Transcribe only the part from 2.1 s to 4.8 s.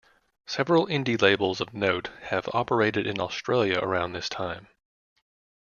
have operated in Australia around this time.